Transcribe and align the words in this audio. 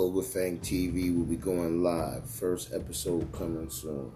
Cobra 0.00 0.22
Fang 0.22 0.58
TV 0.60 1.14
will 1.14 1.26
be 1.26 1.36
going 1.36 1.82
live. 1.82 2.24
First 2.24 2.72
episode 2.72 3.30
coming 3.32 3.68
soon. 3.68 4.10